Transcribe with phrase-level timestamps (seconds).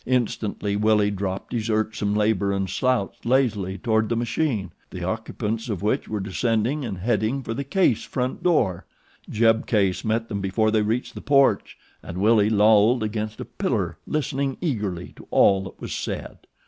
[0.07, 5.83] Instantly Willie dropped his irksome labor and slouched lazily toward the machine, the occupants of
[5.83, 8.87] which were descending and heading for the Case front door.
[9.29, 13.99] Jeb Case met them before they reached the porch and Willie lolled against a pillar
[14.07, 16.39] listening eagerly to all that was said.